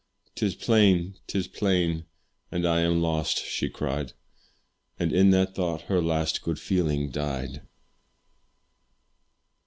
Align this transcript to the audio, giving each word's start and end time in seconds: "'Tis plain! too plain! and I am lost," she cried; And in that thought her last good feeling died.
"'Tis 0.33 0.55
plain! 0.55 1.13
too 1.27 1.43
plain! 1.43 2.05
and 2.51 2.65
I 2.65 2.79
am 2.81 3.03
lost," 3.03 3.45
she 3.45 3.69
cried; 3.69 4.13
And 4.97 5.13
in 5.13 5.29
that 5.29 5.53
thought 5.53 5.81
her 5.83 6.01
last 6.01 6.41
good 6.41 6.57
feeling 6.57 7.11
died. 7.11 7.61